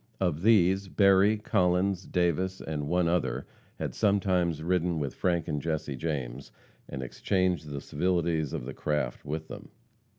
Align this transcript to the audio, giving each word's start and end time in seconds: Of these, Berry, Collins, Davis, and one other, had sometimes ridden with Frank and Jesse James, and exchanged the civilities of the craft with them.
Of 0.19 0.41
these, 0.41 0.87
Berry, 0.87 1.37
Collins, 1.37 2.07
Davis, 2.07 2.59
and 2.59 2.87
one 2.87 3.07
other, 3.07 3.45
had 3.77 3.93
sometimes 3.93 4.63
ridden 4.63 4.97
with 4.97 5.13
Frank 5.13 5.47
and 5.47 5.61
Jesse 5.61 5.95
James, 5.95 6.51
and 6.89 7.03
exchanged 7.03 7.69
the 7.69 7.81
civilities 7.81 8.51
of 8.51 8.65
the 8.65 8.73
craft 8.73 9.23
with 9.25 9.47
them. 9.47 9.69